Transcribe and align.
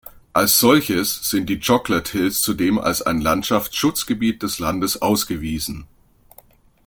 Als 0.33 0.59
solches 0.59 1.29
sind 1.29 1.47
die 1.47 1.59
Chocolate 1.59 2.13
Hills 2.13 2.41
zudem 2.41 2.79
als 2.79 3.03
ein 3.03 3.21
Landschaftsschutzgebiet 3.21 4.41
des 4.41 4.57
Landes 4.57 4.99
ausgewiesen. 4.99 5.85